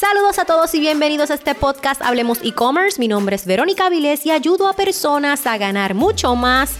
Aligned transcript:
Saludos 0.00 0.38
a 0.38 0.46
todos 0.46 0.74
y 0.74 0.80
bienvenidos 0.80 1.30
a 1.30 1.34
este 1.34 1.54
podcast 1.54 2.00
Hablemos 2.00 2.40
e-commerce. 2.42 2.98
Mi 2.98 3.06
nombre 3.06 3.36
es 3.36 3.44
Verónica 3.44 3.90
Vilés 3.90 4.24
y 4.24 4.30
ayudo 4.30 4.66
a 4.66 4.72
personas 4.72 5.46
a 5.46 5.58
ganar 5.58 5.92
mucho 5.92 6.34
más, 6.36 6.72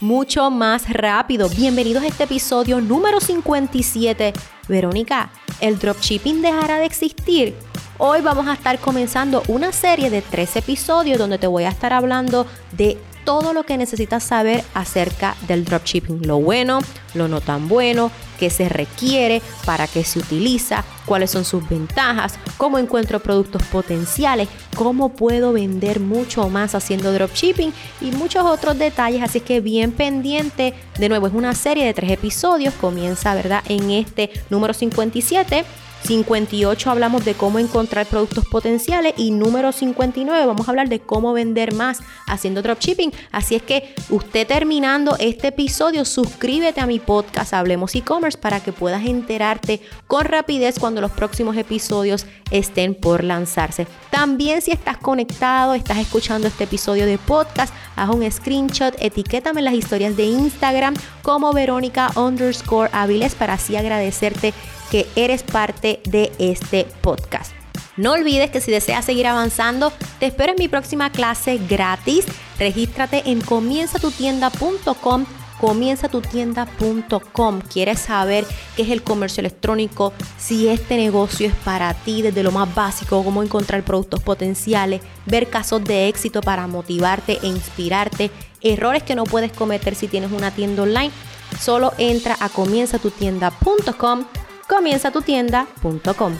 mucho 0.00 0.50
más 0.50 0.92
rápido. 0.92 1.48
Bienvenidos 1.48 2.02
a 2.02 2.08
este 2.08 2.24
episodio 2.24 2.82
número 2.82 3.18
57. 3.18 4.34
Verónica, 4.68 5.30
¿el 5.62 5.78
dropshipping 5.78 6.42
dejará 6.42 6.76
de 6.76 6.84
existir? 6.84 7.56
Hoy 7.96 8.20
vamos 8.20 8.46
a 8.46 8.52
estar 8.52 8.78
comenzando 8.78 9.42
una 9.48 9.72
serie 9.72 10.10
de 10.10 10.20
tres 10.20 10.54
episodios 10.56 11.16
donde 11.16 11.38
te 11.38 11.46
voy 11.46 11.64
a 11.64 11.70
estar 11.70 11.94
hablando 11.94 12.46
de 12.72 12.98
todo 13.26 13.52
lo 13.52 13.64
que 13.64 13.76
necesitas 13.76 14.22
saber 14.22 14.64
acerca 14.72 15.36
del 15.48 15.64
dropshipping, 15.64 16.26
lo 16.26 16.38
bueno, 16.38 16.78
lo 17.12 17.26
no 17.26 17.40
tan 17.40 17.68
bueno, 17.68 18.12
qué 18.38 18.50
se 18.50 18.68
requiere, 18.68 19.42
para 19.64 19.88
qué 19.88 20.04
se 20.04 20.20
utiliza, 20.20 20.84
cuáles 21.04 21.32
son 21.32 21.44
sus 21.44 21.68
ventajas, 21.68 22.34
cómo 22.56 22.78
encuentro 22.78 23.18
productos 23.20 23.64
potenciales, 23.64 24.48
cómo 24.76 25.08
puedo 25.08 25.52
vender 25.52 25.98
mucho 25.98 26.48
más 26.48 26.76
haciendo 26.76 27.12
dropshipping 27.12 27.72
y 28.00 28.12
muchos 28.12 28.44
otros 28.44 28.78
detalles. 28.78 29.22
Así 29.22 29.40
que 29.40 29.60
bien 29.60 29.90
pendiente. 29.90 30.72
De 30.96 31.08
nuevo, 31.08 31.26
es 31.26 31.34
una 31.34 31.54
serie 31.54 31.84
de 31.84 31.94
tres 31.94 32.12
episodios. 32.12 32.74
Comienza, 32.74 33.34
¿verdad? 33.34 33.62
En 33.68 33.90
este 33.90 34.30
número 34.50 34.72
57 34.72 35.64
58 36.04 36.90
hablamos 36.90 37.24
de 37.24 37.34
cómo 37.34 37.58
encontrar 37.58 38.06
productos 38.06 38.46
potenciales 38.46 39.14
y 39.16 39.30
número 39.30 39.72
59 39.72 40.46
vamos 40.46 40.68
a 40.68 40.70
hablar 40.70 40.88
de 40.88 41.00
cómo 41.00 41.32
vender 41.32 41.74
más 41.74 42.00
haciendo 42.26 42.62
dropshipping. 42.62 43.12
Así 43.32 43.56
es 43.56 43.62
que 43.62 43.94
usted 44.10 44.46
terminando 44.46 45.16
este 45.18 45.48
episodio, 45.48 46.04
suscríbete 46.04 46.80
a 46.80 46.86
mi 46.86 46.98
podcast 46.98 47.52
Hablemos 47.52 47.94
e-commerce 47.94 48.38
para 48.38 48.60
que 48.60 48.72
puedas 48.72 49.04
enterarte 49.04 49.80
con 50.06 50.24
rapidez 50.24 50.78
cuando 50.78 51.00
los 51.00 51.10
próximos 51.10 51.56
episodios 51.56 52.26
estén 52.50 52.94
por 52.94 53.24
lanzarse. 53.24 53.86
También 54.10 54.62
si 54.62 54.70
estás 54.70 54.98
conectado, 54.98 55.74
estás 55.74 55.98
escuchando 55.98 56.48
este 56.48 56.64
episodio 56.64 57.06
de 57.06 57.18
podcast, 57.18 57.74
haz 57.96 58.10
un 58.10 58.30
screenshot, 58.30 58.94
etiquétame 59.00 59.62
las 59.62 59.74
historias 59.74 60.16
de 60.16 60.24
Instagram 60.24 60.94
como 61.22 61.52
Verónica 61.52 62.10
underscore 62.16 62.90
Aviles 62.92 63.34
para 63.34 63.54
así 63.54 63.76
agradecerte 63.76 64.54
que 64.90 65.06
eres 65.16 65.42
parte 65.42 66.00
de 66.04 66.32
este 66.38 66.86
podcast. 67.00 67.52
No 67.96 68.12
olvides 68.12 68.50
que 68.50 68.60
si 68.60 68.70
deseas 68.70 69.04
seguir 69.04 69.26
avanzando, 69.26 69.92
te 70.18 70.26
espero 70.26 70.52
en 70.52 70.58
mi 70.58 70.68
próxima 70.68 71.10
clase 71.10 71.58
gratis. 71.68 72.26
Regístrate 72.58 73.22
en 73.26 73.40
comienzatutienda.com 73.40 75.26
comienzatutienda.com. 75.60 77.60
¿Quieres 77.62 78.00
saber 78.00 78.46
qué 78.76 78.82
es 78.82 78.90
el 78.90 79.02
comercio 79.02 79.40
electrónico? 79.40 80.12
Si 80.38 80.68
este 80.68 80.96
negocio 80.96 81.48
es 81.48 81.54
para 81.54 81.92
ti, 81.94 82.22
desde 82.22 82.42
lo 82.42 82.52
más 82.52 82.74
básico, 82.74 83.24
cómo 83.24 83.42
encontrar 83.42 83.82
productos 83.82 84.22
potenciales, 84.22 85.00
ver 85.24 85.48
casos 85.48 85.82
de 85.84 86.08
éxito 86.08 86.42
para 86.42 86.66
motivarte 86.66 87.38
e 87.42 87.46
inspirarte, 87.46 88.30
errores 88.60 89.02
que 89.02 89.14
no 89.14 89.24
puedes 89.24 89.52
cometer 89.52 89.94
si 89.94 90.08
tienes 90.08 90.32
una 90.32 90.50
tienda 90.50 90.82
online. 90.82 91.12
Solo 91.58 91.92
entra 91.98 92.36
a 92.40 92.48
comienzatutienda.com 92.48 94.24
comienzatutienda.com. 94.68 96.32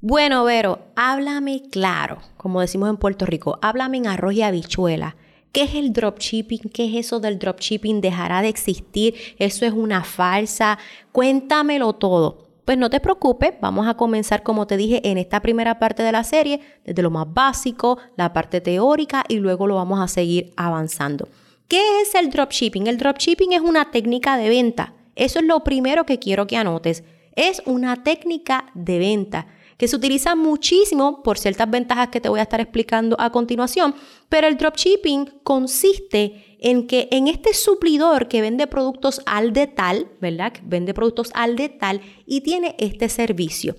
Bueno, 0.00 0.44
Vero, 0.44 0.80
háblame 0.96 1.62
claro, 1.70 2.18
como 2.36 2.60
decimos 2.60 2.90
en 2.90 2.96
Puerto 2.96 3.24
Rico, 3.24 3.58
háblame 3.62 3.98
en 3.98 4.06
arroz 4.08 4.34
y 4.34 4.42
habichuela. 4.42 5.16
¿Qué 5.52 5.62
es 5.64 5.74
el 5.74 5.92
dropshipping? 5.92 6.70
¿Qué 6.72 6.86
es 6.86 7.06
eso 7.06 7.20
del 7.20 7.38
dropshipping? 7.38 8.00
¿Dejará 8.00 8.42
de 8.42 8.48
existir? 8.48 9.14
¿Eso 9.38 9.66
es 9.66 9.72
una 9.72 10.02
falsa? 10.02 10.78
Cuéntamelo 11.12 11.92
todo. 11.92 12.48
Pues 12.64 12.78
no 12.78 12.90
te 12.90 13.00
preocupes, 13.00 13.52
vamos 13.60 13.86
a 13.86 13.94
comenzar 13.94 14.42
como 14.42 14.66
te 14.66 14.76
dije 14.76 15.08
en 15.08 15.18
esta 15.18 15.40
primera 15.40 15.78
parte 15.78 16.02
de 16.02 16.12
la 16.12 16.24
serie, 16.24 16.60
desde 16.84 17.02
lo 17.02 17.10
más 17.10 17.26
básico, 17.32 17.98
la 18.16 18.32
parte 18.32 18.60
teórica 18.60 19.24
y 19.28 19.36
luego 19.36 19.66
lo 19.66 19.74
vamos 19.74 20.00
a 20.00 20.08
seguir 20.08 20.52
avanzando. 20.56 21.28
¿Qué 21.68 22.00
es 22.00 22.14
el 22.14 22.30
dropshipping? 22.30 22.86
El 22.86 22.98
dropshipping 22.98 23.52
es 23.52 23.60
una 23.60 23.90
técnica 23.90 24.36
de 24.36 24.48
venta 24.48 24.94
eso 25.14 25.38
es 25.38 25.44
lo 25.44 25.64
primero 25.64 26.06
que 26.06 26.18
quiero 26.18 26.46
que 26.46 26.56
anotes. 26.56 27.04
Es 27.34 27.62
una 27.66 28.02
técnica 28.02 28.66
de 28.74 28.98
venta 28.98 29.46
que 29.78 29.88
se 29.88 29.96
utiliza 29.96 30.36
muchísimo 30.36 31.22
por 31.22 31.38
ciertas 31.38 31.68
ventajas 31.68 32.08
que 32.08 32.20
te 32.20 32.28
voy 32.28 32.40
a 32.40 32.44
estar 32.44 32.60
explicando 32.60 33.16
a 33.18 33.32
continuación, 33.32 33.94
pero 34.28 34.46
el 34.46 34.56
dropshipping 34.56 35.40
consiste 35.42 36.56
en 36.60 36.86
que 36.86 37.08
en 37.10 37.26
este 37.26 37.52
suplidor 37.54 38.28
que 38.28 38.42
vende 38.42 38.66
productos 38.66 39.20
al 39.26 39.52
detal, 39.52 40.08
¿verdad? 40.20 40.52
vende 40.62 40.94
productos 40.94 41.30
al 41.34 41.56
detal 41.56 42.00
y 42.26 42.42
tiene 42.42 42.76
este 42.78 43.08
servicio. 43.08 43.74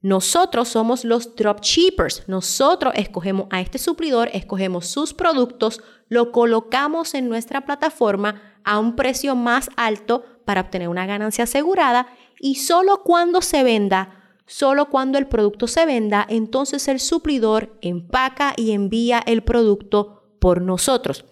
Nosotros 0.00 0.68
somos 0.68 1.04
los 1.04 1.36
dropshippers. 1.36 2.24
Nosotros 2.26 2.92
escogemos 2.96 3.46
a 3.50 3.60
este 3.60 3.78
suplidor, 3.78 4.30
escogemos 4.32 4.86
sus 4.86 5.14
productos, 5.14 5.80
lo 6.08 6.32
colocamos 6.32 7.14
en 7.14 7.28
nuestra 7.28 7.64
plataforma 7.64 8.42
a 8.64 8.78
un 8.78 8.96
precio 8.96 9.36
más 9.36 9.70
alto 9.76 10.24
para 10.44 10.62
obtener 10.62 10.88
una 10.88 11.06
ganancia 11.06 11.44
asegurada 11.44 12.08
y 12.38 12.56
solo 12.56 13.02
cuando 13.02 13.42
se 13.42 13.62
venda, 13.62 14.36
solo 14.46 14.90
cuando 14.90 15.18
el 15.18 15.28
producto 15.28 15.66
se 15.66 15.86
venda, 15.86 16.26
entonces 16.28 16.88
el 16.88 17.00
suplidor 17.00 17.78
empaca 17.80 18.54
y 18.56 18.72
envía 18.72 19.22
el 19.24 19.42
producto 19.42 20.36
por 20.40 20.60
nosotros. 20.60 21.24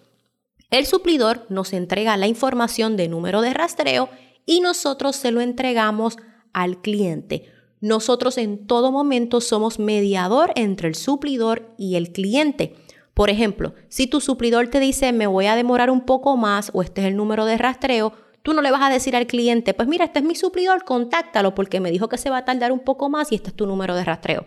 El 0.69 0.85
suplidor 0.85 1.45
nos 1.49 1.73
entrega 1.73 2.15
la 2.15 2.27
información 2.27 2.95
de 2.95 3.09
número 3.09 3.41
de 3.41 3.53
rastreo 3.53 4.09
y 4.45 4.61
nosotros 4.61 5.17
se 5.17 5.31
lo 5.31 5.41
entregamos 5.41 6.17
al 6.53 6.81
cliente. 6.81 7.51
Nosotros 7.81 8.37
en 8.37 8.67
todo 8.67 8.91
momento 8.91 9.41
somos 9.41 9.79
mediador 9.79 10.51
entre 10.55 10.87
el 10.87 10.95
suplidor 10.95 11.73
y 11.77 11.95
el 11.95 12.13
cliente. 12.13 12.75
Por 13.13 13.29
ejemplo, 13.29 13.73
si 13.89 14.07
tu 14.07 14.21
suplidor 14.21 14.69
te 14.69 14.79
dice 14.79 15.11
me 15.11 15.27
voy 15.27 15.47
a 15.47 15.55
demorar 15.55 15.89
un 15.89 16.05
poco 16.05 16.37
más 16.37 16.71
o 16.73 16.81
este 16.81 17.01
es 17.01 17.07
el 17.07 17.17
número 17.17 17.45
de 17.45 17.57
rastreo, 17.57 18.13
Tú 18.43 18.53
no 18.53 18.61
le 18.61 18.71
vas 18.71 18.81
a 18.81 18.89
decir 18.89 19.15
al 19.15 19.27
cliente, 19.27 19.73
pues 19.73 19.87
mira, 19.87 20.05
este 20.05 20.19
es 20.19 20.25
mi 20.25 20.35
suplidor, 20.35 20.83
contáctalo 20.83 21.53
porque 21.53 21.79
me 21.79 21.91
dijo 21.91 22.09
que 22.09 22.17
se 22.17 22.29
va 22.29 22.37
a 22.37 22.45
tardar 22.45 22.71
un 22.71 22.79
poco 22.79 23.09
más 23.09 23.31
y 23.31 23.35
este 23.35 23.49
es 23.49 23.55
tu 23.55 23.67
número 23.67 23.95
de 23.95 24.03
rastreo. 24.03 24.45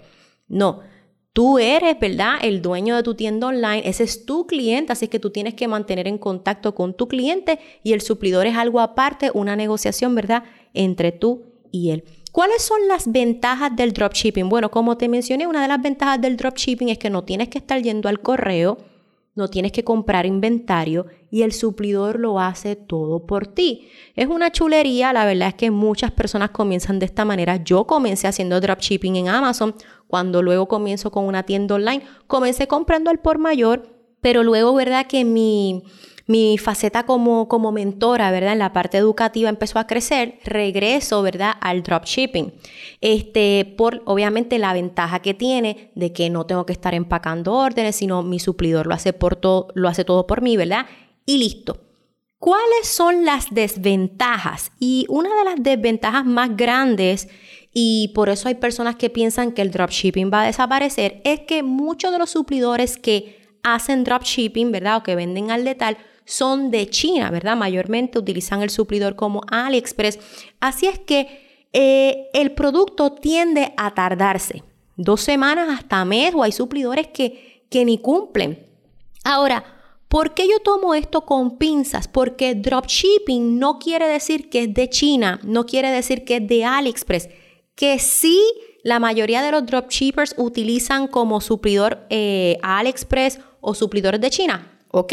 No, 0.49 0.81
Tú 1.35 1.59
eres, 1.59 1.99
¿verdad? 1.99 2.37
El 2.43 2.63
dueño 2.63 2.95
de 2.95 3.03
tu 3.03 3.17
tienda 3.17 3.49
online, 3.49 3.83
ese 3.85 4.05
es 4.05 4.25
tu 4.25 4.47
cliente, 4.47 4.93
así 4.93 5.09
que 5.09 5.19
tú 5.19 5.31
tienes 5.31 5.55
que 5.55 5.67
mantener 5.67 6.07
en 6.07 6.17
contacto 6.17 6.77
con 6.77 6.95
tu 6.95 7.09
cliente 7.09 7.59
y 7.83 7.93
el 7.93 8.03
suplidor 8.03 8.47
es 8.47 8.57
algo 8.57 8.79
aparte, 8.79 9.33
una 9.35 9.57
negociación, 9.57 10.15
¿verdad? 10.15 10.45
Entre 10.75 11.11
tú 11.11 11.43
y 11.73 11.91
él. 11.91 12.05
¿Cuáles 12.31 12.63
son 12.63 12.87
las 12.87 13.11
ventajas 13.11 13.75
del 13.75 13.93
dropshipping? 13.93 14.49
Bueno, 14.49 14.71
como 14.71 14.97
te 14.97 15.09
mencioné, 15.09 15.49
una 15.49 15.61
de 15.61 15.67
las 15.67 15.83
ventajas 15.83 16.21
del 16.21 16.37
dropshipping 16.37 16.91
es 16.91 16.99
que 16.99 17.11
no 17.11 17.25
tienes 17.25 17.49
que 17.49 17.59
estar 17.59 17.83
yendo 17.83 18.09
al 18.09 18.21
correo, 18.21 18.79
no 19.35 19.49
tienes 19.49 19.73
que 19.73 19.85
comprar 19.85 20.27
inventario 20.27 21.07
y 21.31 21.43
el 21.43 21.53
suplidor 21.53 22.21
lo 22.21 22.39
hace 22.39 22.77
todo 22.77 23.27
por 23.27 23.47
ti. 23.47 23.89
Es 24.15 24.29
una 24.29 24.53
chulería, 24.53 25.13
la 25.13 25.25
verdad 25.25 25.49
es 25.49 25.55
que 25.55 25.71
muchas 25.71 26.13
personas 26.13 26.51
comienzan 26.51 26.99
de 26.99 27.07
esta 27.07 27.25
manera. 27.25 27.63
Yo 27.63 27.87
comencé 27.87 28.29
haciendo 28.29 28.61
dropshipping 28.61 29.17
en 29.17 29.29
Amazon, 29.29 29.75
cuando 30.07 30.43
luego 30.43 30.69
comienzo 30.69 31.11
con 31.11 31.25
una 31.25 31.43
tienda 31.43 31.75
online, 31.75 32.05
comencé 32.27 32.69
comprando 32.69 33.11
al 33.11 33.19
por 33.19 33.39
mayor, 33.39 33.89
pero 34.21 34.45
luego, 34.45 34.75
¿verdad? 34.75 35.07
Que 35.07 35.25
mi 35.25 35.83
mi 36.27 36.57
faceta 36.59 37.05
como, 37.05 37.49
como 37.49 37.71
mentora, 37.71 38.31
¿verdad? 38.31 38.55
En 38.55 38.59
la 38.59 38.73
parte 38.73 38.97
educativa 38.97 39.49
empezó 39.49 39.79
a 39.79 39.87
crecer, 39.87 40.39
regreso, 40.45 41.23
¿verdad? 41.23 41.53
Al 41.61 41.83
dropshipping. 41.83 42.53
Este, 43.01 43.75
por 43.77 44.03
obviamente 44.07 44.59
la 44.59 44.73
ventaja 44.73 45.21
que 45.21 45.35
tiene 45.35 45.91
de 45.95 46.13
que 46.13 46.31
no 46.31 46.47
tengo 46.47 46.65
que 46.65 46.73
estar 46.73 46.95
empacando 46.95 47.53
órdenes, 47.53 47.97
sino 47.97 48.23
mi 48.23 48.39
suplidor 48.39 48.87
lo 48.87 48.95
hace, 48.95 49.13
por 49.13 49.37
todo, 49.37 49.69
lo 49.75 49.89
hace 49.89 50.05
todo 50.05 50.27
por 50.27 50.41
mí, 50.41 50.57
¿verdad? 50.57 50.87
Y 51.27 51.39
listo. 51.39 51.79
¿Cuáles 52.39 52.87
son 52.87 53.25
las 53.25 53.55
desventajas? 53.55 54.71
Y 54.79 55.07
una 55.09 55.35
de 55.35 55.45
las 55.45 55.63
desventajas 55.63 56.27
más 56.27 56.57
grandes, 56.57 57.29
y 57.73 58.13
por 58.15 58.29
eso 58.29 58.49
hay 58.49 58.55
personas 58.55 58.97
que 58.97 59.11
piensan 59.11 59.53
que 59.53 59.63
el 59.63 59.71
dropshipping 59.71 60.31
va 60.33 60.43
a 60.43 60.47
desaparecer, 60.47 61.21
es 61.25 61.41
que 61.41 61.63
muchos 61.63 62.13
de 62.13 62.19
los 62.19 62.31
suplidores 62.31 62.99
que 62.99 63.45
hacen 63.63 64.05
dropshipping, 64.05 64.71
¿verdad? 64.73 64.99
O 64.99 65.03
que 65.03 65.17
venden 65.17 65.51
al 65.51 65.65
detal, 65.65 65.97
son 66.25 66.71
de 66.71 66.89
China, 66.89 67.31
¿verdad? 67.31 67.57
Mayormente 67.57 68.19
utilizan 68.19 68.63
el 68.63 68.71
suplidor 68.71 69.17
como 69.17 69.43
AliExpress. 69.51 70.19
Así 70.61 70.87
es 70.87 70.99
que 70.99 71.67
eh, 71.73 72.29
el 72.33 72.53
producto 72.53 73.13
tiende 73.13 73.75
a 73.77 73.95
tardarse. 73.95 74.63
Dos 74.97 75.21
semanas 75.21 75.69
hasta 75.71 76.05
mes 76.05 76.35
o 76.35 76.43
hay 76.43 76.53
suplidores 76.53 77.09
que, 77.09 77.65
que 77.69 77.85
ni 77.85 77.99
cumplen. 77.99 78.65
Ahora, 79.25 79.65
¿por 80.09 80.35
qué 80.35 80.47
yo 80.49 80.61
tomo 80.61 80.95
esto 80.95 81.23
con 81.23 81.59
pinzas? 81.59 82.09
Porque 82.09 82.55
dropshipping 82.55 83.59
no 83.59 83.79
quiere 83.79 84.07
decir 84.07 84.49
que 84.49 84.65
es 84.65 84.75
de 84.75 84.89
China, 84.89 85.41
no 85.43 85.67
quiere 85.67 85.91
decir 85.91 86.25
que 86.25 86.37
es 86.37 86.47
de 86.47 86.65
AliExpress, 86.65 87.29
que 87.75 87.99
sí 87.99 88.41
la 88.85 89.01
mayoría 89.01 89.43
de 89.43 89.51
los 89.51 89.67
dropshippers 89.67 90.35
utilizan 90.37 91.09
como 91.09 91.41
suplidor 91.41 92.07
eh, 92.11 92.59
AliExpress 92.63 93.41
o 93.61 93.75
suplidores 93.75 94.21
de 94.21 94.31
China. 94.31 94.79
Ok, 94.91 95.13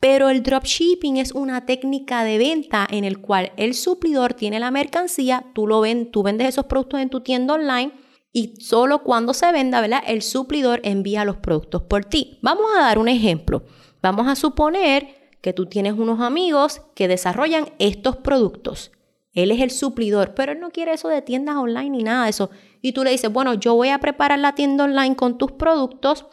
pero 0.00 0.28
el 0.28 0.42
dropshipping 0.42 1.16
es 1.16 1.32
una 1.32 1.66
técnica 1.66 2.24
de 2.24 2.38
venta 2.38 2.86
en 2.90 3.04
el 3.04 3.20
cual 3.20 3.52
el 3.56 3.74
suplidor 3.74 4.34
tiene 4.34 4.60
la 4.60 4.70
mercancía, 4.70 5.46
tú 5.54 5.66
lo 5.66 5.82
tú 6.10 6.22
vendes 6.22 6.48
esos 6.48 6.66
productos 6.66 7.00
en 7.00 7.10
tu 7.10 7.20
tienda 7.20 7.54
online 7.54 7.92
y 8.32 8.54
solo 8.60 9.02
cuando 9.02 9.32
se 9.32 9.50
venda, 9.50 9.80
¿verdad? 9.80 10.02
El 10.06 10.20
suplidor 10.20 10.80
envía 10.84 11.24
los 11.24 11.38
productos 11.38 11.82
por 11.82 12.04
ti. 12.04 12.38
Vamos 12.42 12.66
a 12.76 12.82
dar 12.82 12.98
un 12.98 13.08
ejemplo. 13.08 13.62
Vamos 14.02 14.28
a 14.28 14.36
suponer 14.36 15.08
que 15.40 15.52
tú 15.52 15.66
tienes 15.66 15.94
unos 15.94 16.20
amigos 16.20 16.82
que 16.94 17.08
desarrollan 17.08 17.70
estos 17.78 18.16
productos. 18.16 18.92
Él 19.32 19.50
es 19.50 19.60
el 19.60 19.70
suplidor, 19.70 20.34
pero 20.34 20.52
él 20.52 20.60
no 20.60 20.70
quiere 20.70 20.92
eso 20.92 21.08
de 21.08 21.22
tiendas 21.22 21.56
online 21.56 21.90
ni 21.90 22.02
nada 22.02 22.24
de 22.24 22.30
eso. 22.30 22.50
Y 22.82 22.92
tú 22.92 23.04
le 23.04 23.10
dices, 23.10 23.32
bueno, 23.32 23.54
yo 23.54 23.74
voy 23.74 23.88
a 23.88 24.00
preparar 24.00 24.38
la 24.38 24.54
tienda 24.54 24.84
online 24.84 25.16
con 25.16 25.38
tus 25.38 25.52
productos. 25.52 26.26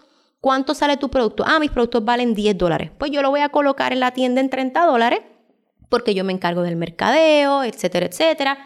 ¿Cuánto 0.44 0.74
sale 0.74 0.98
tu 0.98 1.08
producto? 1.08 1.46
Ah, 1.48 1.58
mis 1.58 1.72
productos 1.72 2.04
valen 2.04 2.34
10 2.34 2.58
dólares. 2.58 2.92
Pues 2.98 3.12
yo 3.12 3.22
lo 3.22 3.30
voy 3.30 3.40
a 3.40 3.48
colocar 3.48 3.94
en 3.94 4.02
la 4.02 4.12
tienda 4.12 4.42
en 4.42 4.50
30 4.50 4.86
dólares 4.86 5.22
porque 5.88 6.14
yo 6.14 6.26
me 6.26 6.34
encargo 6.34 6.64
del 6.64 6.76
mercadeo, 6.76 7.64
etcétera, 7.64 8.08
etcétera. 8.08 8.58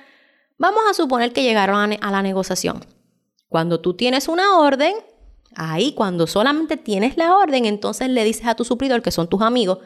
Vamos 0.58 0.82
a 0.90 0.96
suponer 0.96 1.34
que 1.34 1.44
llegaron 1.44 1.94
a 2.02 2.10
la 2.12 2.24
negociación. 2.24 2.84
Cuando 3.48 3.80
tú 3.80 3.94
tienes 3.94 4.28
una 4.28 4.58
orden, 4.58 4.96
ahí 5.54 5.94
cuando 5.94 6.26
solamente 6.26 6.78
tienes 6.78 7.16
la 7.16 7.38
orden, 7.38 7.66
entonces 7.66 8.10
le 8.10 8.24
dices 8.24 8.48
a 8.48 8.56
tu 8.56 8.66
suplidor, 8.66 9.04
que 9.04 9.12
son 9.12 9.30
tus 9.30 9.44
amigos, 9.44 9.78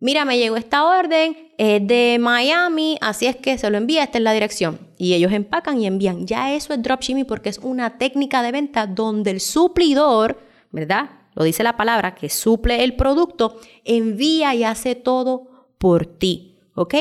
mira, 0.00 0.24
me 0.24 0.38
llegó 0.38 0.56
esta 0.56 0.86
orden, 0.86 1.52
es 1.58 1.86
de 1.86 2.16
Miami, 2.18 2.96
así 3.02 3.26
es 3.26 3.36
que 3.36 3.58
se 3.58 3.68
lo 3.68 3.76
envía, 3.76 4.04
esta 4.04 4.16
es 4.16 4.24
la 4.24 4.32
dirección. 4.32 4.78
Y 4.96 5.12
ellos 5.12 5.32
empacan 5.32 5.78
y 5.82 5.86
envían. 5.86 6.26
Ya 6.26 6.54
eso 6.54 6.72
es 6.72 6.82
dropshipping 6.82 7.26
porque 7.26 7.50
es 7.50 7.58
una 7.58 7.98
técnica 7.98 8.40
de 8.40 8.52
venta 8.52 8.86
donde 8.86 9.32
el 9.32 9.40
suplidor, 9.40 10.38
¿verdad? 10.72 11.10
Lo 11.36 11.44
dice 11.44 11.62
la 11.62 11.76
palabra, 11.76 12.14
que 12.14 12.30
suple 12.30 12.82
el 12.82 12.96
producto, 12.96 13.60
envía 13.84 14.54
y 14.54 14.64
hace 14.64 14.94
todo 14.94 15.68
por 15.78 16.06
ti, 16.06 16.56
¿ok? 16.74 16.94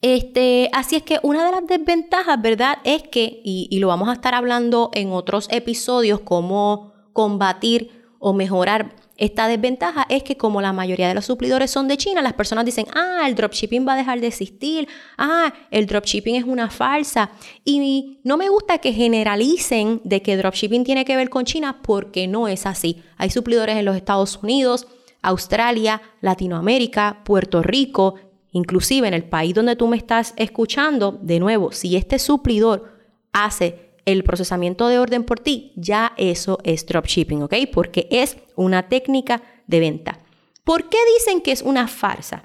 Este, 0.00 0.70
así 0.72 0.96
es 0.96 1.02
que 1.02 1.20
una 1.22 1.44
de 1.44 1.52
las 1.52 1.66
desventajas, 1.66 2.40
¿verdad? 2.40 2.78
Es 2.84 3.02
que, 3.02 3.42
y, 3.44 3.78
lo 3.78 3.88
vamos 3.88 4.08
a 4.08 4.14
estar 4.14 4.34
hablando 4.34 4.90
en 4.94 5.12
otros 5.12 5.46
episodios, 5.50 6.20
cómo 6.20 6.92
combatir 7.12 8.02
o 8.18 8.32
mejorar 8.32 8.96
esta 9.16 9.46
desventaja 9.48 10.06
es 10.08 10.22
que 10.22 10.36
como 10.36 10.60
la 10.60 10.72
mayoría 10.72 11.08
de 11.08 11.14
los 11.14 11.26
suplidores 11.26 11.70
son 11.70 11.88
de 11.88 11.96
China, 11.96 12.22
las 12.22 12.32
personas 12.32 12.64
dicen, 12.64 12.86
ah, 12.94 13.24
el 13.26 13.34
dropshipping 13.34 13.86
va 13.86 13.94
a 13.94 13.96
dejar 13.96 14.20
de 14.20 14.26
existir, 14.26 14.88
ah, 15.18 15.52
el 15.70 15.86
dropshipping 15.86 16.36
es 16.36 16.44
una 16.44 16.70
falsa. 16.70 17.30
Y 17.64 18.18
no 18.24 18.36
me 18.36 18.48
gusta 18.48 18.78
que 18.78 18.92
generalicen 18.92 20.00
de 20.04 20.22
que 20.22 20.36
dropshipping 20.36 20.84
tiene 20.84 21.04
que 21.04 21.16
ver 21.16 21.30
con 21.30 21.44
China 21.44 21.80
porque 21.82 22.26
no 22.26 22.48
es 22.48 22.66
así. 22.66 23.02
Hay 23.16 23.30
suplidores 23.30 23.76
en 23.76 23.84
los 23.84 23.96
Estados 23.96 24.38
Unidos, 24.42 24.88
Australia, 25.22 26.02
Latinoamérica, 26.20 27.22
Puerto 27.24 27.62
Rico, 27.62 28.16
Inclusive 28.54 29.08
en 29.08 29.14
el 29.14 29.24
país 29.24 29.52
donde 29.52 29.74
tú 29.74 29.88
me 29.88 29.96
estás 29.96 30.32
escuchando, 30.36 31.18
de 31.20 31.40
nuevo, 31.40 31.72
si 31.72 31.96
este 31.96 32.20
suplidor 32.20 33.00
hace 33.32 33.93
el 34.04 34.24
procesamiento 34.24 34.88
de 34.88 34.98
orden 34.98 35.24
por 35.24 35.40
ti, 35.40 35.72
ya 35.76 36.12
eso 36.16 36.58
es 36.64 36.86
dropshipping, 36.86 37.42
¿ok? 37.42 37.54
Porque 37.72 38.06
es 38.10 38.36
una 38.56 38.88
técnica 38.88 39.42
de 39.66 39.80
venta. 39.80 40.20
¿Por 40.64 40.88
qué 40.88 40.98
dicen 41.18 41.40
que 41.40 41.52
es 41.52 41.62
una 41.62 41.88
farsa? 41.88 42.44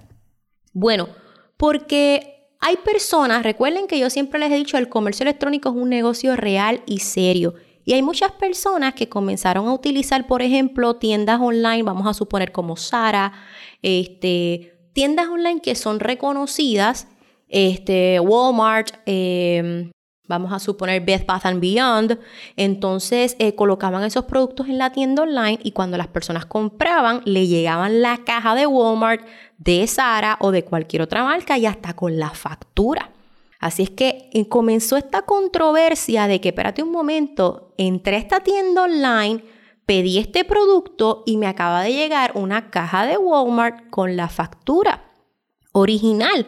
Bueno, 0.74 1.10
porque 1.58 2.40
hay 2.60 2.78
personas, 2.78 3.44
recuerden 3.44 3.88
que 3.88 4.00
yo 4.00 4.10
siempre 4.10 4.40
les 4.40 4.52
he 4.52 4.56
dicho, 4.56 4.78
el 4.78 4.90
comercio 4.90 5.24
electrónico 5.24 5.70
es 5.70 5.76
un 5.76 5.90
negocio 5.90 6.36
real 6.36 6.84
y 6.86 7.00
serio. 7.00 7.56
Y 7.86 7.94
hay 7.94 8.02
muchas 8.02 8.32
personas 8.34 8.94
que 8.94 9.10
comenzaron 9.10 9.68
a 9.68 9.74
utilizar, 9.74 10.28
por 10.28 10.42
ejemplo, 10.42 10.98
tiendas 10.98 11.40
online, 11.40 11.84
vamos 11.84 12.06
a 12.08 12.14
suponer 12.14 12.52
como 12.52 12.76
Sara, 12.76 13.34
este, 13.82 14.78
tiendas 14.94 15.28
online 15.28 15.62
que 15.62 15.74
son 15.76 16.00
reconocidas, 16.00 17.08
este, 17.48 18.20
Walmart, 18.20 18.94
em, 19.06 19.92
vamos 20.30 20.54
a 20.54 20.60
suponer 20.60 21.04
Beth 21.04 21.26
Bath 21.26 21.48
and 21.48 21.60
Beyond, 21.60 22.20
entonces 22.56 23.36
eh, 23.40 23.56
colocaban 23.56 24.04
esos 24.04 24.26
productos 24.26 24.70
en 24.70 24.78
la 24.78 24.92
tienda 24.92 25.24
online 25.24 25.60
y 25.64 25.72
cuando 25.72 25.98
las 25.98 26.08
personas 26.08 26.46
compraban 26.46 27.22
le 27.26 27.48
llegaban 27.48 28.02
la 28.02 28.20
caja 28.24 28.56
de 28.56 28.68
Walmart, 28.68 29.26
de 29.58 29.86
Zara 29.88 30.38
o 30.40 30.52
de 30.52 30.64
cualquier 30.64 31.02
otra 31.02 31.24
marca 31.24 31.58
y 31.58 31.66
hasta 31.66 31.96
con 31.96 32.18
la 32.18 32.30
factura. 32.30 33.10
Así 33.60 33.84
es 33.84 33.90
que 33.90 34.30
eh, 34.32 34.48
comenzó 34.48 34.96
esta 34.96 35.24
controversia 35.24 36.28
de 36.28 36.40
que, 36.40 36.50
espérate 36.50 36.84
un 36.84 36.92
momento, 36.92 37.74
entré 37.78 38.16
a 38.16 38.20
esta 38.20 38.40
tienda 38.40 38.84
online, 38.84 39.44
pedí 39.86 40.20
este 40.20 40.46
producto 40.46 41.24
y 41.26 41.38
me 41.38 41.48
acaba 41.48 41.82
de 41.82 41.92
llegar 41.92 42.34
una 42.36 42.70
caja 42.70 43.06
de 43.06 43.18
Walmart 43.18 43.90
con 43.90 44.16
la 44.16 44.30
factura 44.30 45.06
original. 45.72 46.48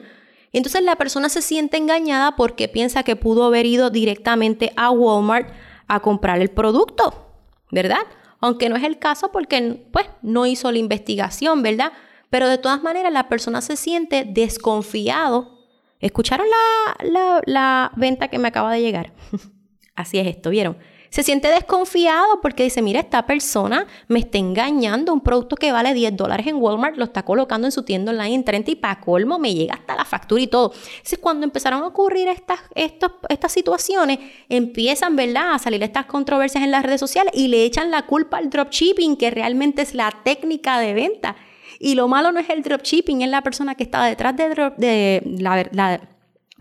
Entonces 0.53 0.83
la 0.83 0.95
persona 0.95 1.29
se 1.29 1.41
siente 1.41 1.77
engañada 1.77 2.35
porque 2.35 2.67
piensa 2.67 3.03
que 3.03 3.15
pudo 3.15 3.45
haber 3.45 3.65
ido 3.65 3.89
directamente 3.89 4.73
a 4.75 4.91
Walmart 4.91 5.49
a 5.87 5.99
comprar 6.01 6.41
el 6.41 6.49
producto, 6.49 7.31
¿verdad? 7.71 8.01
Aunque 8.39 8.69
no 8.69 8.75
es 8.75 8.83
el 8.83 8.99
caso 8.99 9.31
porque 9.31 9.87
pues 9.91 10.07
no 10.21 10.45
hizo 10.45 10.71
la 10.71 10.77
investigación, 10.77 11.61
¿verdad? 11.61 11.93
Pero 12.29 12.47
de 12.47 12.57
todas 12.57 12.83
maneras 12.83 13.13
la 13.13 13.29
persona 13.29 13.61
se 13.61 13.75
siente 13.75 14.25
desconfiado. 14.25 15.59
¿Escucharon 15.99 16.47
la, 16.49 17.05
la, 17.09 17.41
la 17.45 17.91
venta 17.95 18.27
que 18.29 18.39
me 18.39 18.47
acaba 18.47 18.73
de 18.73 18.81
llegar? 18.81 19.13
Así 19.95 20.17
es 20.17 20.27
esto, 20.27 20.49
¿vieron? 20.49 20.77
Se 21.11 21.23
siente 21.23 21.49
desconfiado 21.49 22.39
porque 22.41 22.63
dice, 22.63 22.81
mira, 22.81 23.01
esta 23.01 23.25
persona 23.25 23.85
me 24.07 24.19
está 24.19 24.37
engañando, 24.37 25.13
un 25.13 25.19
producto 25.19 25.57
que 25.57 25.73
vale 25.73 25.93
10 25.93 26.15
dólares 26.15 26.47
en 26.47 26.55
Walmart 26.55 26.95
lo 26.95 27.03
está 27.03 27.23
colocando 27.23 27.67
en 27.67 27.73
su 27.73 27.83
tienda 27.83 28.13
online 28.13 28.35
en 28.35 28.45
30 28.45 28.71
y 28.71 28.75
para 28.75 29.01
colmo 29.01 29.37
me 29.37 29.53
llega 29.53 29.73
hasta 29.73 29.93
la 29.95 30.05
factura 30.05 30.41
y 30.41 30.47
todo. 30.47 30.71
Entonces, 30.73 31.19
cuando 31.19 31.43
empezaron 31.43 31.83
a 31.83 31.87
ocurrir 31.87 32.29
estas, 32.29 32.61
estas 32.75 33.51
situaciones, 33.51 34.19
empiezan, 34.47 35.17
¿verdad?, 35.17 35.53
a 35.53 35.59
salir 35.59 35.83
estas 35.83 36.05
controversias 36.05 36.63
en 36.63 36.71
las 36.71 36.83
redes 36.83 37.01
sociales 37.01 37.33
y 37.35 37.49
le 37.49 37.65
echan 37.65 37.91
la 37.91 38.05
culpa 38.05 38.37
al 38.37 38.49
dropshipping, 38.49 39.17
que 39.17 39.31
realmente 39.31 39.81
es 39.81 39.93
la 39.93 40.13
técnica 40.23 40.79
de 40.79 40.93
venta. 40.93 41.35
Y 41.77 41.95
lo 41.95 42.07
malo 42.07 42.31
no 42.31 42.39
es 42.39 42.49
el 42.49 42.63
dropshipping, 42.63 43.21
es 43.21 43.29
la 43.29 43.41
persona 43.41 43.75
que 43.75 43.83
está 43.83 44.05
detrás 44.05 44.37
de, 44.37 44.71
de 44.77 45.23
la, 45.39 45.67
la 45.73 46.10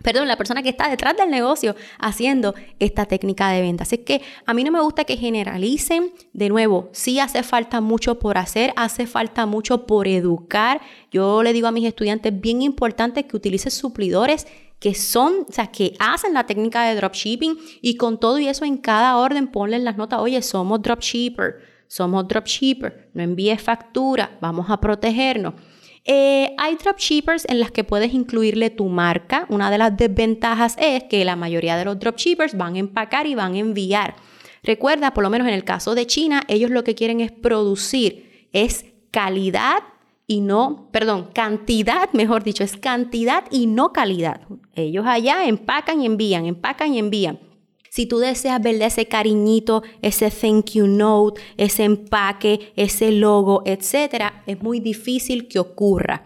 perdón, 0.03 0.29
la 0.29 0.37
persona 0.37 0.63
que 0.63 0.69
está 0.69 0.89
detrás 0.89 1.17
del 1.17 1.31
negocio 1.31 1.75
haciendo 1.99 2.55
esta 2.79 3.07
técnica 3.07 3.51
de 3.51 3.61
venta. 3.61 3.83
Así 3.83 3.99
que 3.99 4.23
a 4.47 4.55
mí 4.55 4.65
no 4.65 4.71
me 4.71 4.81
gusta 4.81 5.05
que 5.05 5.17
generalicen. 5.17 6.13
De 6.33 6.49
nuevo, 6.49 6.89
sí 6.93 7.21
hace 7.21 7.43
falta 7.43 7.81
mucho 7.81 8.19
por 8.19 8.39
hacer, 8.39 8.73
hace 8.77 9.07
falta 9.07 9.47
mucho 9.47 9.87
por 9.87 10.09
educar. 10.09 10.81
Yo 11.11 11.43
le 11.43 11.53
digo 11.53 11.69
a 11.69 11.73
mis 11.73 11.87
estudiantes, 11.87 12.41
bien 12.41 12.63
importante 12.63 13.27
que 13.27 13.37
utilicen 13.37 13.73
suplidores 13.73 14.47
que 14.81 14.95
son, 14.95 15.45
o 15.49 15.53
sea, 15.53 15.67
que 15.67 15.95
hacen 15.99 16.33
la 16.33 16.47
técnica 16.47 16.85
de 16.85 16.97
dropshipping 16.97 17.59
y 17.83 17.97
con 17.97 18.19
todo 18.19 18.39
y 18.39 18.49
eso 18.49 18.65
en 18.65 18.79
cada 18.79 19.19
orden 19.19 19.49
ponle 19.49 19.79
las 19.79 19.99
notas, 19.99 20.21
oye, 20.21 20.41
somos 20.41 20.81
dropshipper, 20.81 21.61
somos 21.87 22.27
dropshipper, 22.27 23.11
no 23.13 23.23
envíes 23.23 23.61
factura, 23.61 24.39
vamos 24.41 24.71
a 24.71 24.81
protegernos. 24.81 25.55
Eh, 26.05 26.55
hay 26.59 26.77
dropshippers 26.77 27.47
en 27.49 27.61
las 27.61 27.71
que 27.71 27.85
puedes 27.85 28.15
incluirle 28.15 28.71
tu 28.71 28.89
marca. 28.89 29.47
Una 29.49 29.71
de 29.71 29.79
las 29.79 29.97
desventajas 29.97 30.77
es 30.79 31.05
que 31.05 31.25
la 31.25 31.37
mayoría 31.37 31.77
de 31.77 31.85
los 31.85 31.99
dropshippers 31.99 32.57
van 32.57 32.77
a 32.77 32.79
empacar 32.79 33.27
y 33.27 33.35
van 33.35 33.55
a 33.55 33.59
enviar. 33.59 34.17
Recuerda, 34.63 35.13
por 35.13 35.25
lo 35.25 35.31
menos 35.31 35.49
en 35.49 35.55
el 35.55 35.65
caso 35.65 35.95
de 35.95 36.07
China, 36.07 36.43
ellos 36.49 36.71
lo 36.71 36.85
que 36.85 36.95
quieren 36.95 37.21
es 37.21 37.33
producir, 37.33 38.49
es 38.53 38.87
calidad 39.11 39.79
y 40.27 40.41
no, 40.41 40.89
perdón, 40.93 41.31
cantidad, 41.35 42.11
mejor 42.13 42.45
dicho, 42.45 42.63
es 42.63 42.77
cantidad 42.77 43.45
y 43.51 43.67
no 43.67 43.93
calidad. 43.93 44.43
Ellos 44.75 45.05
allá 45.07 45.45
empacan 45.45 46.03
y 46.03 46.07
envían, 46.07 46.47
empacan 46.47 46.95
y 46.95 46.99
envían. 46.99 47.50
Si 47.91 48.07
tú 48.07 48.19
deseas 48.19 48.63
verle 48.63 48.87
ese 48.87 49.07
cariñito, 49.07 49.83
ese 50.01 50.31
thank 50.31 50.71
you 50.71 50.87
note, 50.87 51.41
ese 51.57 51.83
empaque, 51.83 52.73
ese 52.77 53.11
logo, 53.11 53.63
etcétera, 53.67 54.45
es 54.47 54.63
muy 54.63 54.79
difícil 54.79 55.49
que 55.49 55.59
ocurra. 55.59 56.23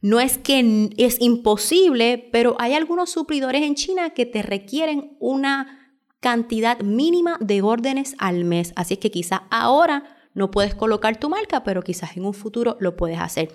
No 0.00 0.18
es 0.18 0.38
que 0.38 0.90
es 0.96 1.20
imposible, 1.20 2.28
pero 2.32 2.56
hay 2.58 2.74
algunos 2.74 3.10
suplidores 3.10 3.62
en 3.62 3.76
China 3.76 4.10
que 4.10 4.26
te 4.26 4.42
requieren 4.42 5.16
una 5.20 5.96
cantidad 6.18 6.80
mínima 6.80 7.38
de 7.40 7.62
órdenes 7.62 8.16
al 8.18 8.44
mes. 8.44 8.72
Así 8.74 8.96
que 8.96 9.12
quizás 9.12 9.42
ahora 9.50 10.28
no 10.34 10.50
puedes 10.50 10.74
colocar 10.74 11.20
tu 11.20 11.28
marca, 11.28 11.62
pero 11.62 11.82
quizás 11.82 12.16
en 12.16 12.24
un 12.24 12.34
futuro 12.34 12.76
lo 12.80 12.96
puedes 12.96 13.20
hacer. 13.20 13.52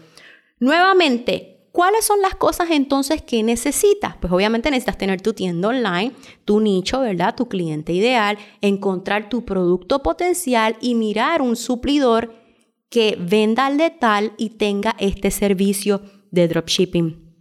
Nuevamente, 0.59 1.58
¿Cuáles 1.79 2.03
son 2.03 2.19
las 2.19 2.35
cosas 2.35 2.71
entonces 2.71 3.21
que 3.21 3.41
necesitas? 3.41 4.17
Pues 4.17 4.33
obviamente 4.33 4.69
necesitas 4.69 4.97
tener 4.97 5.21
tu 5.21 5.31
tienda 5.31 5.69
online, 5.69 6.11
tu 6.43 6.59
nicho, 6.59 6.99
¿verdad? 6.99 7.35
Tu 7.37 7.47
cliente 7.47 7.93
ideal, 7.93 8.37
encontrar 8.59 9.29
tu 9.29 9.45
producto 9.45 10.03
potencial 10.03 10.75
y 10.81 10.93
mirar 10.95 11.41
un 11.41 11.55
suplidor 11.55 12.35
que 12.89 13.17
venda 13.17 13.65
al 13.65 13.77
detal 13.77 14.33
y 14.35 14.49
tenga 14.57 14.93
este 14.99 15.31
servicio 15.31 16.01
de 16.31 16.49
dropshipping. 16.49 17.33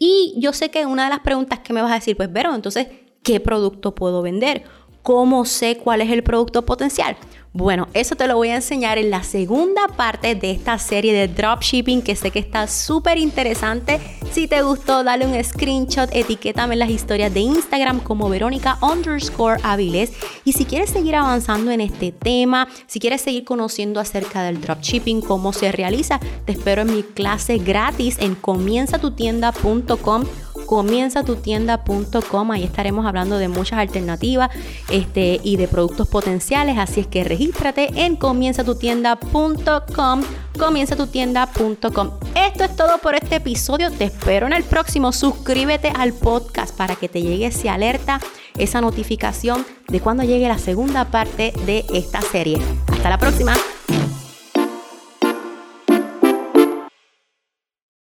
Y 0.00 0.34
yo 0.38 0.52
sé 0.52 0.72
que 0.72 0.84
una 0.84 1.04
de 1.04 1.10
las 1.10 1.20
preguntas 1.20 1.60
que 1.60 1.72
me 1.72 1.80
vas 1.80 1.92
a 1.92 2.00
decir, 2.00 2.16
pues, 2.16 2.28
pero 2.34 2.56
entonces, 2.56 2.88
¿qué 3.22 3.38
producto 3.38 3.94
puedo 3.94 4.20
vender? 4.20 4.64
¿Cómo 5.06 5.44
sé 5.44 5.76
cuál 5.76 6.00
es 6.00 6.10
el 6.10 6.24
producto 6.24 6.66
potencial? 6.66 7.16
Bueno, 7.52 7.86
eso 7.94 8.16
te 8.16 8.26
lo 8.26 8.34
voy 8.34 8.48
a 8.48 8.56
enseñar 8.56 8.98
en 8.98 9.10
la 9.10 9.22
segunda 9.22 9.86
parte 9.86 10.34
de 10.34 10.50
esta 10.50 10.80
serie 10.80 11.12
de 11.12 11.28
dropshipping 11.28 12.02
que 12.02 12.16
sé 12.16 12.32
que 12.32 12.40
está 12.40 12.66
súper 12.66 13.16
interesante. 13.16 14.00
Si 14.32 14.48
te 14.48 14.62
gustó, 14.62 15.04
dale 15.04 15.24
un 15.24 15.44
screenshot, 15.44 16.10
etiquétame 16.12 16.74
en 16.74 16.80
las 16.80 16.90
historias 16.90 17.32
de 17.32 17.38
Instagram 17.38 18.00
como 18.00 18.28
Verónica 18.28 18.78
underscore 18.82 19.60
Avilés. 19.62 20.10
Y 20.44 20.54
si 20.54 20.64
quieres 20.64 20.90
seguir 20.90 21.14
avanzando 21.14 21.70
en 21.70 21.82
este 21.82 22.10
tema, 22.10 22.66
si 22.88 22.98
quieres 22.98 23.20
seguir 23.20 23.44
conociendo 23.44 24.00
acerca 24.00 24.42
del 24.42 24.60
dropshipping, 24.60 25.20
cómo 25.20 25.52
se 25.52 25.70
realiza, 25.70 26.18
te 26.46 26.50
espero 26.50 26.82
en 26.82 26.92
mi 26.92 27.04
clase 27.04 27.58
gratis 27.58 28.16
en 28.18 28.34
comienzatutienda.com 28.34 30.24
comienzatutienda.com. 30.66 32.50
Ahí 32.50 32.64
estaremos 32.64 33.06
hablando 33.06 33.38
de 33.38 33.48
muchas 33.48 33.78
alternativas 33.78 34.50
este, 34.90 35.40
y 35.42 35.56
de 35.56 35.68
productos 35.68 36.08
potenciales. 36.08 36.76
Así 36.78 37.00
es 37.00 37.06
que 37.06 37.24
regístrate 37.24 38.04
en 38.04 38.16
comienzatutienda.com. 38.16 40.22
Comienzatutienda.com. 40.58 42.10
Esto 42.34 42.64
es 42.64 42.76
todo 42.76 42.98
por 42.98 43.14
este 43.14 43.36
episodio. 43.36 43.90
Te 43.90 44.04
espero 44.04 44.46
en 44.46 44.52
el 44.52 44.64
próximo. 44.64 45.12
Suscríbete 45.12 45.92
al 45.96 46.12
podcast 46.12 46.76
para 46.76 46.96
que 46.96 47.08
te 47.08 47.22
llegue 47.22 47.46
esa 47.46 47.74
alerta, 47.74 48.20
esa 48.58 48.80
notificación 48.80 49.64
de 49.88 50.00
cuando 50.00 50.24
llegue 50.24 50.48
la 50.48 50.58
segunda 50.58 51.04
parte 51.06 51.52
de 51.64 51.84
esta 51.92 52.20
serie. 52.20 52.58
Hasta 52.88 53.10
la 53.10 53.18
próxima. 53.18 53.54